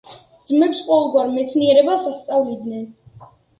[0.51, 2.91] ძმებს ყოველგვარ მეცნიერებას ასწავლიდნენ.